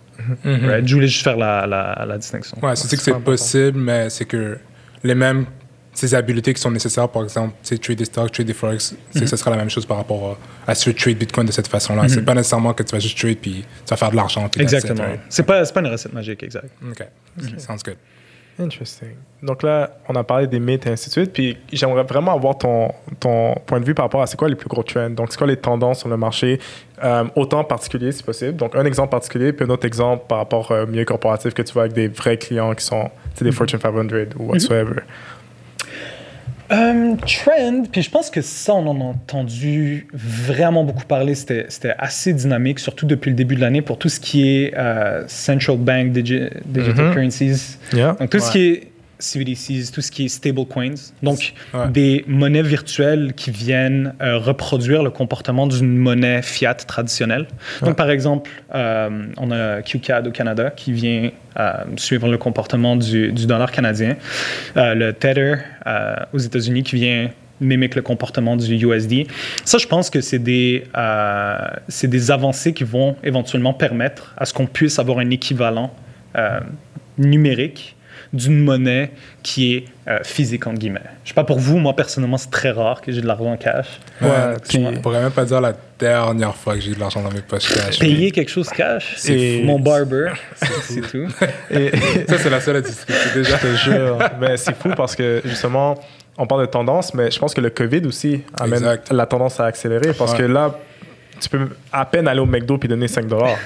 [0.44, 0.66] Mhm.
[0.66, 0.86] Right?
[0.88, 2.58] Je voulais juste faire la, la- la distinction.
[2.62, 4.58] Ouais, c'est que c'est possible, mais c'est que
[5.02, 5.46] les mêmes
[5.92, 9.26] ces habiletés qui sont nécessaires, par exemple, c'est trade des stocks, trade des forex, c'est
[9.26, 12.08] ce sera la même chose par rapport à, à ce trade Bitcoin de cette façon-là.
[12.08, 14.48] C'est pas nécessairement que tu vas juste trade puis tu vas faire de l'argent.
[14.56, 15.02] Exactement.
[15.28, 16.68] C'est pas, c'est pas une recette magique, exact.
[16.88, 17.04] OK.
[17.58, 17.96] Sounds good.
[18.58, 19.14] Interesting.
[19.42, 21.32] Donc là, on a parlé des mythes et ainsi de suite.
[21.32, 24.54] Puis j'aimerais vraiment avoir ton, ton point de vue par rapport à c'est quoi les
[24.54, 25.10] plus gros trends.
[25.10, 26.60] Donc, c'est quoi les tendances sur le marché,
[27.02, 28.56] euh, autant particulier si possible.
[28.56, 31.72] Donc, un exemple particulier, puis un autre exemple par rapport au milieu corporatif que tu
[31.72, 33.10] vois avec des vrais clients qui sont
[33.40, 35.00] des Fortune 500 ou whatsoever.
[36.72, 41.34] Euh, trend, puis je pense que ça, on en a entendu vraiment beaucoup parler.
[41.34, 44.74] C'était c'était assez dynamique, surtout depuis le début de l'année, pour tout ce qui est
[44.76, 47.12] euh, central bank digi- digital Mhm.
[47.14, 47.76] currencies.
[47.92, 48.16] Yeah.
[48.20, 48.89] Donc, tout ce qui est
[49.20, 50.94] CBDCs, tout ce qui est stablecoins.
[51.22, 51.88] Donc, Ouais.
[51.88, 57.46] des monnaies virtuelles qui viennent euh, reproduire le comportement d'une monnaie fiat traditionnelle.
[57.82, 62.96] Donc, par exemple, euh, on a QCAD au Canada qui vient euh, suivre le comportement
[62.96, 64.16] du, du dollar canadien.
[64.74, 65.56] Le Tether
[66.32, 67.30] aux États-Unis qui vient
[67.60, 69.26] mimique le comportement du USD.
[69.64, 70.84] Ça, je pense que c'est des,
[71.88, 75.92] c'est des avancées qui vont éventuellement permettre à ce qu'on puisse avoir un équivalent
[77.18, 77.96] numérique
[78.32, 79.10] d'une monnaie
[79.42, 81.00] qui est euh, physique, entre guillemets.
[81.24, 83.56] Je sais pas pour vous, moi personnellement, c'est très rare que j'ai de l'argent en
[83.56, 83.86] cash.
[84.20, 84.28] Ouais,
[84.70, 87.42] je pourrais même pas dire la dernière fois que j'ai eu de l'argent dans mes
[87.42, 87.98] poches cash.
[87.98, 90.32] Payer quelque chose cash, C'est mon barber,
[90.82, 91.26] c'est tout.
[91.70, 91.90] Et,
[92.28, 93.56] Ça, c'est la seule à discuter déjà.
[93.56, 94.18] je te jure.
[94.40, 95.96] mais c'est fou parce que justement,
[96.38, 99.12] on parle de tendance, mais je pense que le COVID aussi amène Exact.
[99.12, 100.38] la tendance à accélérer parce Ouais.
[100.38, 100.78] que là,
[101.40, 103.56] tu peux à peine aller au McDo puis donner 5 dollars.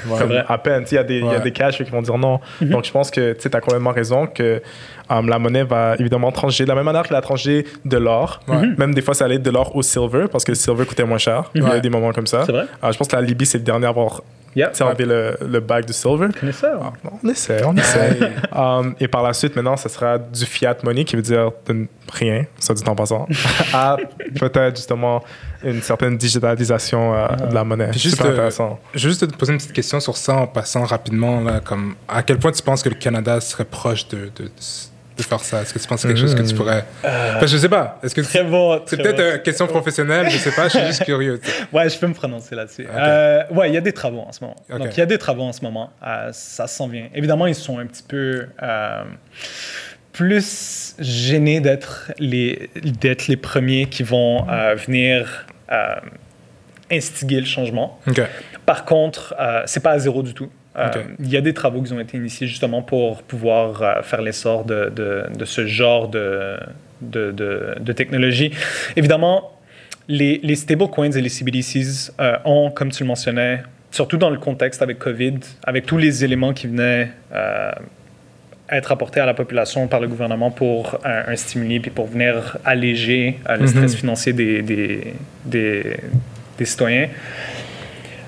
[0.48, 0.84] À peine.
[0.90, 1.40] Il y a des, il y a Ouais.
[1.40, 2.40] des cash qui vont dire non.
[2.60, 4.62] Donc je pense que tu as complètement raison que
[5.10, 8.40] euh, la monnaie va évidemment trancher de la même manière qu'elle a tranché de l'or.
[8.48, 8.68] Ouais.
[8.78, 11.18] Même des fois, ça allait de l'or au silver parce que le silver coûtait moins
[11.18, 11.50] cher.
[11.54, 12.44] Il y a des moments comme ça.
[12.46, 12.66] C'est vrai?
[12.82, 14.22] Euh, je pense que la Libye, c'est le dernier à avoir
[14.56, 14.68] Yeah.
[14.70, 16.28] tu sais, enlevé le, le bac de silver.
[16.52, 16.78] Ça?
[17.22, 18.18] On essaie, on essaie.
[18.54, 21.88] Um, et par la suite, maintenant, ce sera du fiat money qui veut dire de
[22.12, 23.26] rien, ça dit en passant,
[23.72, 23.96] à
[24.38, 25.24] peut-être justement
[25.64, 27.88] une certaine digitalisation euh, de la monnaie.
[27.90, 28.78] Puis juste, Super euh, intéressant.
[28.92, 31.40] Vais juste te poser une petite question sur ça en passant rapidement.
[31.40, 34.50] Là, comme, à quel point tu penses que le Canada serait proche de, de, de
[35.22, 36.84] faire ça Est-ce que tu penses que quelque chose que tu pourrais.
[37.02, 37.98] Enfin, je sais pas.
[38.02, 38.80] Est-ce que Très bon.
[38.86, 39.34] c'est peut-être bon.
[39.36, 40.64] une question professionnelle Je sais pas.
[40.68, 41.40] Je suis juste curieux.
[41.72, 42.86] Ouais, je peux me prononcer là-dessus.
[42.92, 44.56] Euh, ouais, il y a des travaux en ce moment.
[44.70, 45.90] Donc, il y a des travaux en ce moment.
[46.06, 47.08] Euh, ça s'en vient.
[47.14, 49.04] Évidemment, ils sont un petit peu euh,
[50.12, 55.94] plus gênés d'être les, d'être les premiers qui vont euh, venir euh,
[56.90, 57.98] instiguer le changement.
[58.64, 60.50] Par contre, euh, c'est pas à zéro du tout.
[60.76, 60.88] Euh.
[61.20, 64.64] Il y a des travaux qui ont été initiés justement pour pouvoir euh, faire l'essor
[64.64, 66.58] de, de, de ce genre de,
[67.94, 68.50] technologie.
[68.96, 69.52] Évidemment,
[70.08, 74.38] les, les stablecoins et les CBDCs euh, ont, comme tu le mentionnais, surtout dans le
[74.38, 77.70] contexte avec COVID, avec tous les éléments qui venaient euh,
[78.68, 82.56] être apportés à la population par le gouvernement pour un, un stimuli puis pour venir
[82.64, 83.98] alléger le stress Mhm.
[83.98, 85.96] financier des, des, des,
[86.58, 87.08] des citoyens.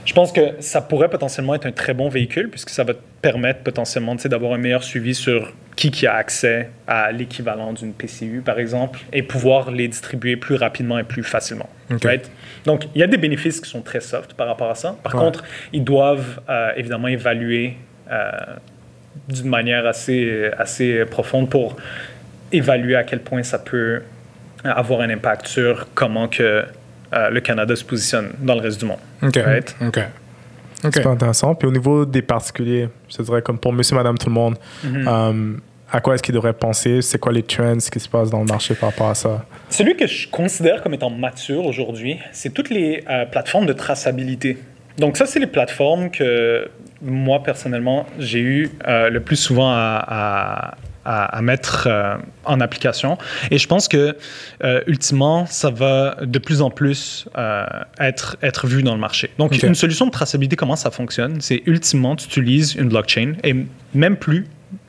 [0.06, 3.00] Je pense que ça pourrait potentiellement être un très bon véhicule puisque ça va te
[3.20, 8.40] permettre potentiellement d'avoir un meilleur suivi sur qui, qui a accès à l'équivalent d'une PCU,
[8.42, 11.68] par exemple, et pouvoir les distribuer plus rapidement et plus facilement.
[12.02, 12.30] Right?
[12.64, 14.96] Donc, il y a des bénéfices qui sont très soft par rapport à ça.
[15.02, 15.20] Par Ouais.
[15.20, 17.74] contre, ils doivent euh, évidemment évaluer
[18.10, 18.30] euh,
[19.28, 21.76] d'une manière assez, assez profonde pour
[22.52, 24.02] évaluer à quel point ça peut
[24.64, 26.64] avoir un impact sur comment que
[27.16, 28.98] euh, le Canada se positionne dans le reste du monde.
[29.22, 29.36] Ok.
[29.44, 29.74] Right?
[29.80, 29.98] Ok.
[30.84, 30.94] Ok.
[30.94, 31.54] Super intéressant.
[31.54, 34.56] Puis au niveau des particuliers, je te dirais comme pour monsieur, madame, tout le monde,
[34.84, 35.08] Mhm.
[35.08, 37.00] um, à quoi est-ce qu'ils devraient penser?
[37.00, 39.44] C'est quoi les trends qui se passent dans le marché par rapport à ça?
[39.70, 44.58] Celui que je considère comme étant mature aujourd'hui, c'est toutes les euh, plateformes de traçabilité.
[44.98, 46.68] Donc ça, c'est les plateformes que
[47.02, 50.74] moi, personnellement, j'ai eu euh, le plus souvent à, à-
[51.06, 53.16] à- à mettre euh, en application.
[53.50, 54.16] Et je pense que,
[54.64, 57.64] euh, ultimement, ça va de plus en plus euh,
[58.00, 59.30] être, être vu dans le marché.
[59.38, 61.40] Donc, une solution de traçabilité, comment ça fonctionne?
[61.40, 63.54] C'est ultimement, tu utilises une blockchain et
[63.94, 64.46] même plus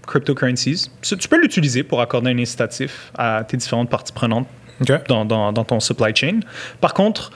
[0.08, 0.90] cryptocurrencies.
[1.02, 4.48] Tu peux l'utiliser pour accorder un incitatif à tes différentes parties prenantes
[5.08, 6.40] dans, dans- dans ton supply chain.
[6.82, 7.32] Par contre,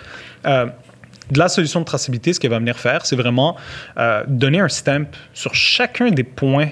[0.45, 3.55] de la solution de traçabilité, ce qu'elle va venir faire, c'est vraiment
[3.97, 6.69] euh, donner un stamp sur chacun des points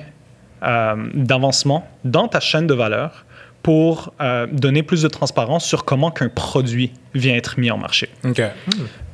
[1.14, 3.26] d'avancement dans ta chaîne de valeur
[3.64, 8.10] pour euh, donner plus de transparence sur comment qu'un produit vient être mis en marché.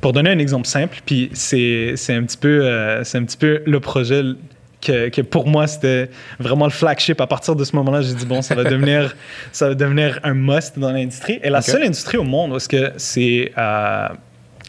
[0.00, 3.36] Pour donner un exemple simple, puis c'est c'est un, petit peu, euh, c'est un petit
[3.36, 4.22] peu le projet
[4.80, 7.20] que, que pour moi, c'était vraiment le flagship.
[7.20, 9.16] À partir de ce moment-là, j'ai dit, bon, ça va devenir,
[9.50, 11.40] ça va devenir un must dans l'industrie.
[11.42, 14.08] Et la seule industrie au monde où est-ce que c'est euh,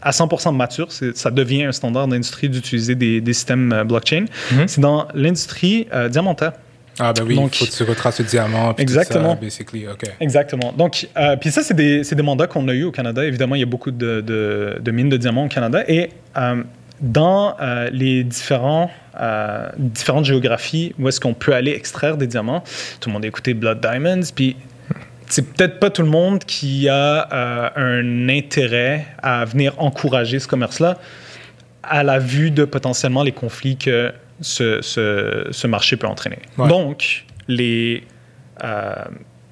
[0.02, 4.24] à 100% mature, c'est- ça devient un standard d'industrie d'utiliser des, des systèmes euh, blockchain,
[4.52, 4.66] Mhm.
[4.66, 6.52] c'est dans l'industrie euh, diamantaire.
[6.98, 8.74] Ah, ben oui, Donc- il faut que tu retraces le diamant.
[8.76, 9.34] Exactement.
[9.34, 10.02] Ça, basically, OK.
[10.20, 10.72] Exactement.
[10.76, 13.24] Donc, euh, puis ça, c'est des, mandats qu'on a eu au Canada.
[13.24, 15.84] Évidemment, il y a beaucoup de, de- de mines de diamants au Canada.
[15.88, 16.62] Et euh,
[17.00, 18.90] dans euh, les différents,
[19.78, 22.62] différentes géographies où est-ce qu'on peut aller extraire des diamants,
[23.00, 24.56] tout le monde a écouté Blood Diamonds, puis
[25.26, 30.98] c'est peut-être pas tout le monde qui a un intérêt à venir encourager ce commerce-là
[31.82, 36.38] à la vue de potentiellement les conflits que ce, ce- ce marché peut entraîner.
[36.56, 36.68] Ouais.
[36.68, 38.04] Donc, les,
[38.64, 38.92] euh,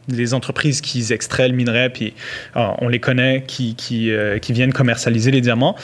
[0.08, 2.14] les entreprises qui extraient le minerai, puis
[2.56, 5.74] euh, on les connaît, qui, qui, euh, qui viennent commercialiser les diamants,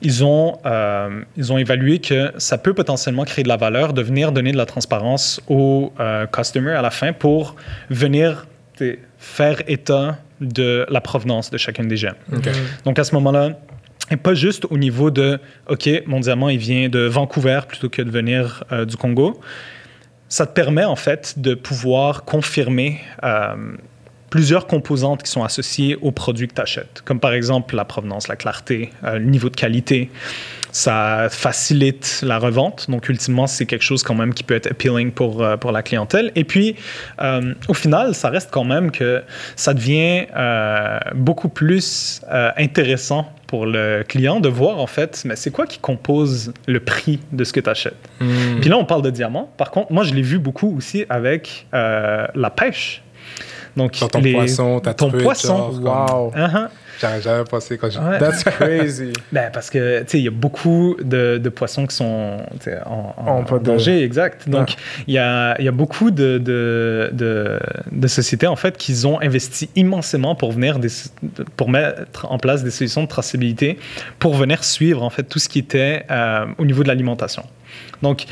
[0.00, 4.02] ils ont, euh, ils ont évalué que ça peut potentiellement créer de la valeur de
[4.02, 7.56] venir donner de la transparence aux euh, customers à la fin pour
[7.90, 8.46] venir
[9.18, 12.14] faire état de la provenance de chacune des gemmes.
[12.32, 12.48] OK.
[12.84, 13.50] Donc à ce moment-là,
[14.10, 15.38] et pas juste au niveau de
[15.68, 19.40] OK, mon diamant il vient de Vancouver plutôt que de venir euh, du Congo.
[20.28, 23.54] Ça te permet en fait de pouvoir confirmer euh,
[24.30, 28.28] plusieurs composantes qui sont associées aux produits que tu achètes, comme par exemple la provenance,
[28.28, 30.10] la clarté, euh, le niveau de qualité.
[30.76, 32.90] Ça facilite la revente.
[32.90, 35.84] Donc, ultimement, c'est quelque chose quand même qui peut être appealing pour, euh, pour la
[35.84, 36.32] clientèle.
[36.34, 36.74] Et puis,
[37.22, 39.22] euh, au final, ça reste quand même que
[39.54, 45.36] ça devient euh, beaucoup plus euh, intéressant pour le client de voir, en fait, mais
[45.36, 47.94] c'est quoi qui compose le prix de ce que tu achètes.
[48.18, 48.58] Hmm.
[48.60, 49.48] Puis là, on parle de diamants.
[49.56, 53.00] Par contre, moi, je l'ai vu beaucoup aussi avec la pêche.
[53.76, 55.56] Donc, ton les- poisson, ta ton truite, poisson.
[55.56, 56.32] genre, comme- Wow.
[56.36, 56.68] Uh-huh.
[57.04, 57.98] J'avais jamais pensé quand j'ai...
[57.98, 58.18] Ouais.
[58.18, 59.12] That's crazy.
[59.32, 62.38] Ben, parce que, tu sais, il y a beaucoup de, de poissons qui sont
[62.86, 64.48] en, en- de- danger, exact.
[64.48, 64.74] Donc,
[65.06, 67.58] il y, a, y a beaucoup de, de, de,
[67.92, 70.88] de sociétés, en fait, qui ont investi immensément pour venir, des,
[71.56, 73.78] pour mettre en place des solutions de traçabilité,
[74.18, 77.44] pour venir suivre, en fait, tout ce qui était euh, au niveau de l'alimentation.
[78.02, 78.24] Donc,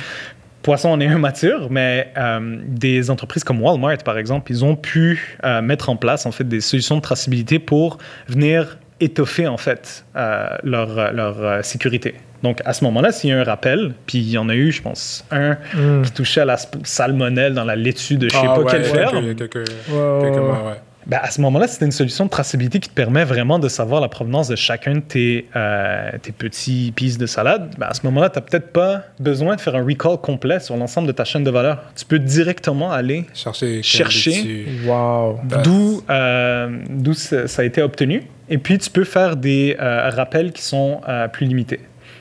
[0.63, 4.77] Poisson en est un mature, mais euh, des entreprises comme Walmart, par exemple, ils ont
[4.77, 7.99] pu euh, mettre en place en fait des solutions de traçabilité pour
[8.29, 12.15] venir étoffer en fait euh, leur, leur euh, sécurité.
[12.45, 14.71] Donc à ce moment-là, s'il y a un rappel, puis il y en a eu,
[14.73, 16.03] je pense, un Mm.
[16.03, 18.83] qui touchait à la salmonelle dans la laitue de je sais Ah pas ouais, quelle
[18.83, 20.81] il y a ferme, quelques, quelques, Ouais, quelques ouais, mois, ouais.
[21.07, 24.01] Ben, à ce moment-là, c'était une solution de traçabilité qui te permet vraiment de savoir
[24.01, 27.75] la provenance de chacun de tes, euh, tes petits pistes de salade.
[27.79, 30.77] Ben, à ce moment-là, tu n'as peut-être pas besoin de faire un recall complet sur
[30.77, 31.83] l'ensemble de ta chaîne de valeur.
[31.97, 33.83] Tu peux directement aller Chercher.
[33.83, 34.67] Chercher.
[34.87, 35.41] Wow.
[35.65, 38.23] D'où euh, d'où ça a été obtenu.
[38.49, 41.77] Et puis, tu peux faire des euh, rappels qui sont euh, euh,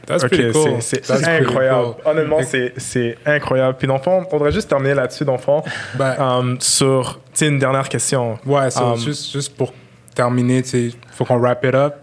[0.05, 0.81] That's Ok, pretty cool.
[0.81, 1.93] c'est- incroyable.
[2.03, 2.11] cool.
[2.11, 2.37] Honnêtement,
[2.77, 3.77] c'est incroyable.
[3.77, 5.63] Puis, dans le fond, on voudrait juste terminer là-dessus, dans le fond,
[5.95, 8.37] Ben, euh, sur, une dernière question.
[8.45, 9.73] Ouais, so, Um, juste, juste pour
[10.15, 11.95] terminer, il faut qu'on wrap it up.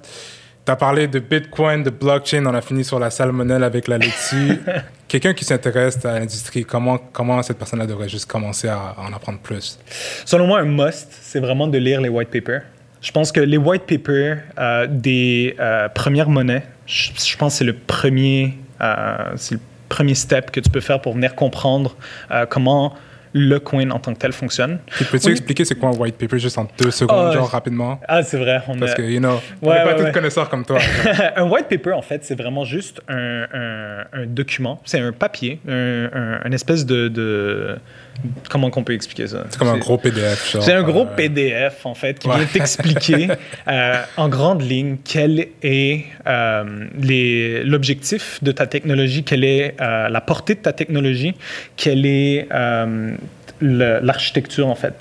[0.65, 3.97] Tu as parlé de Bitcoin, de blockchain, on a fini sur la salmonelle avec la
[3.99, 4.59] laitue.
[5.09, 9.13] Quelqu'un qui s'intéresse à l'industrie, comment, comment cette personne-là devrait juste commencer à, à en
[9.15, 9.79] apprendre plus?
[10.27, 12.63] Selon moi, un must, c'est vraiment de lire les white papers.
[13.01, 17.59] Je pense que les white papers euh, des euh, premières monnaies, je, je pense que
[17.59, 21.97] c'est le premier, euh, c'est le premier step que tu peux faire pour venir comprendre
[22.51, 22.95] comment
[23.35, 24.79] le coin en tant que tel fonctionne.
[25.11, 25.33] Peux-tu Oui.
[25.33, 28.01] expliquer c'est quoi un white paper juste en deux secondes, genre je- rapidement?
[28.09, 28.63] Ah, c'est vrai.
[28.69, 30.13] On Parce a- que, you know, on Ouais, n'est pas ouais, tous ouais.
[30.13, 30.79] connaisseurs comme toi.
[31.37, 34.81] un white paper, en fait, c'est vraiment juste un, un- un document.
[34.87, 37.77] C'est un papier, un, un- un espèce de, de-
[38.51, 39.45] Comment qu'on peut expliquer ça?
[39.51, 40.57] C'est comme un gros PDF.
[40.61, 42.37] C'est un gros euh, PDF, en fait, qui Ouais.
[42.37, 43.29] vient t'expliquer
[43.69, 50.55] euh, en grande ligne quel est euh, l'objectif de ta technologie, quelle est la portée
[50.55, 51.35] de ta technologie,
[51.77, 52.49] quelle est
[53.61, 54.95] l'architecture, en fait,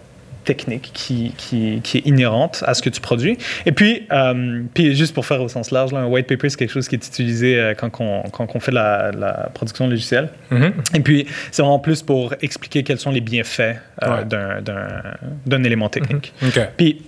[0.48, 3.38] technique qui, qui, qui est inhérente à ce que tu produis.
[3.68, 6.58] Et puis, euh, puis juste pour faire au sens large, là, un white paper, c'est
[6.58, 10.30] quelque chose qui est utilisé euh, quand, on, quand on fait la, la production logicielle.
[10.50, 10.74] mhm.
[10.96, 14.26] Et puis, c'est vraiment plus pour expliquer quels sont les bienfaits euh, Ouais.
[14.26, 16.34] d'un- élément technique.
[16.46, 16.60] OK.
[16.78, 17.02] Puis,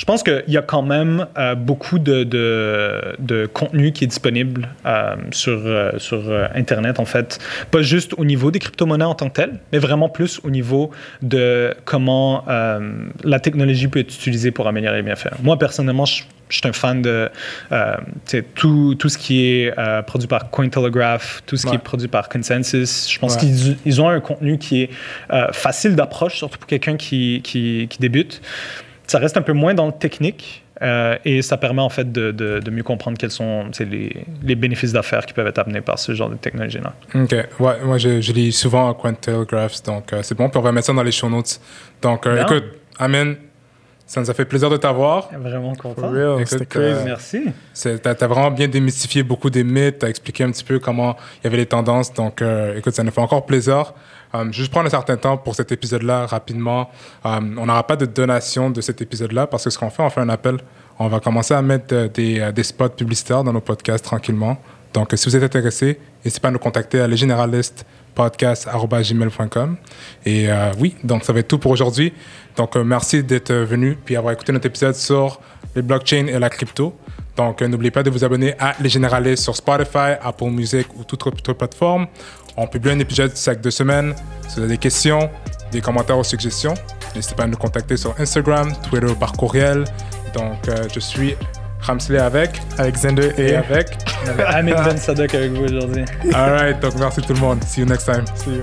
[0.00, 4.06] je pense qu'il y a quand même euh, beaucoup de, de, de contenu qui est
[4.06, 6.22] disponible euh, sur, euh, sur
[6.54, 7.38] Internet, en fait.
[7.70, 10.90] Pas juste au niveau des crypto-monnaies en tant que telles, mais vraiment plus au niveau
[11.20, 15.34] de comment la technologie peut être utilisée pour améliorer les bienfaits.
[15.42, 17.28] Moi, personnellement, je, je suis un fan de
[17.70, 17.96] euh,
[18.54, 22.30] tout, tout ce qui est euh, produit par Cointelegraph, tout ce qui est produit par
[22.30, 23.06] Consensus.
[23.12, 23.40] Je pense Ouais.
[23.40, 24.90] qu'ils ils ont un contenu qui est
[25.30, 28.40] euh, facile d'approche, surtout pour quelqu'un qui, qui, qui débute.
[29.10, 32.30] Ça reste un peu moins dans le technique euh, et ça permet en fait de,
[32.30, 35.98] de- de mieux comprendre quels sont les, les bénéfices d'affaires qui peuvent être amenés par
[35.98, 36.94] ce genre de technologie-là.
[37.16, 37.34] OK.
[37.58, 40.48] Ouais, moi, je, je lis souvent à Cointelegraphs, donc euh, c'est bon.
[40.48, 41.60] Puis on va mettre ça dans les show notes.
[42.00, 42.64] Donc, euh, écoute,
[42.98, 43.34] Amen,
[44.10, 45.28] Ça nous a fait plaisir de t'avoir.
[45.38, 46.10] Vraiment content.
[46.44, 46.98] C'était crazy.
[46.98, 47.44] euh, Merci.
[48.02, 51.44] T'as as vraiment bien démystifié beaucoup des mythes, t'as expliqué un petit peu comment il
[51.44, 52.12] y avait les tendances.
[52.12, 53.94] Donc, euh, écoute, ça nous fait encore plaisir.
[54.34, 56.90] Euh, je vais juste prendre un certain temps pour cet épisode-là rapidement.
[57.24, 60.10] Euh, on n'aura pas de donation de cet épisode-là parce que ce qu'on fait, on
[60.10, 60.56] fait un appel.
[60.98, 64.58] On va commencer à mettre des, des spots publicitaires dans nos podcasts tranquillement.
[64.92, 69.76] Donc, si vous êtes intéressé, n'hésitez pas à nous contacter à lesgénéralistes.podcast.gmail.com.
[70.26, 72.12] Et euh, oui, donc ça va être tout pour aujourd'hui.
[72.56, 75.40] Donc, euh, merci d'être venu puis avoir écouté notre épisode sur
[75.74, 76.94] les blockchains et la crypto.
[77.36, 81.04] Donc, euh, n'oubliez pas de vous abonner à Les Généralistes sur Spotify, Apple Music ou
[81.04, 82.06] toute autre plateforme.
[82.56, 84.14] On publie un épisode chaque deux semaines.
[84.48, 85.30] Si vous avez des questions,
[85.72, 86.74] des commentaires ou suggestions,
[87.14, 89.84] n'hésitez pas à nous contacter sur Instagram, Twitter ou par courriel.
[90.34, 91.34] Donc, euh, je suis
[91.82, 93.98] Ramsley avec Alexander et et avec.
[94.46, 96.04] Amin Ben Sadok avec vous aujourd'hui.
[96.34, 97.62] All right, donc merci tout le monde.
[97.64, 98.24] See you next time.
[98.36, 98.62] See you.